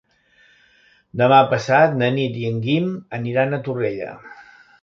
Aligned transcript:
Demà 1.21 1.41
passat 1.51 1.93
na 2.01 2.09
Nit 2.17 2.41
i 2.45 2.49
en 2.51 2.57
Guim 2.65 2.91
aniran 3.19 3.55
a 3.59 3.63
Torrella. 3.69 4.13